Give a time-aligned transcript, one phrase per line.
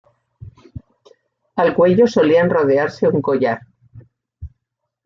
[1.55, 3.61] Al cuello solían rodearse un collar.